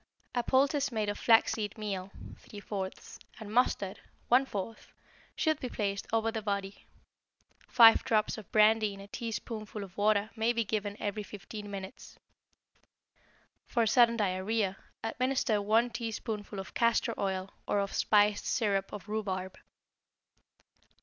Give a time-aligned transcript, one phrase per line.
[0.33, 3.99] A poultice made of flaxseed meal (3/4) and mustard
[4.31, 4.75] (1/4)
[5.35, 6.87] should be placed over the body.
[7.67, 12.17] Five drops of brandy in a teaspoonful of water may be given every 15 minutes.
[13.67, 19.55] For sudden diarrhoea, administer one teaspoonful of castor oil or of spiced syrup of rhubarb.